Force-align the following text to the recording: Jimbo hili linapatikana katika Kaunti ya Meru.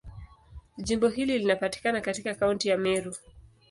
Jimbo 0.77 1.07
hili 1.07 1.39
linapatikana 1.39 2.01
katika 2.01 2.35
Kaunti 2.35 2.67
ya 2.69 2.77
Meru. 2.77 3.15